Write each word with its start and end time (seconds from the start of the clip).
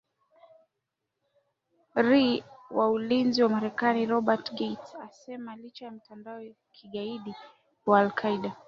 ri 2.07 2.27
wa 2.77 2.85
ulinzi 2.95 3.39
wa 3.43 3.49
marekani 3.55 4.05
robert 4.11 4.45
gates 4.59 4.93
amesema 4.95 5.55
licha 5.55 5.85
ya 5.85 5.91
mtandao 5.91 6.41
kigaidi 6.71 7.35
wa 7.85 7.99
alqaeda 7.99 8.55